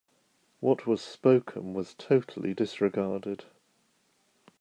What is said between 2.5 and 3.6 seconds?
disregarded.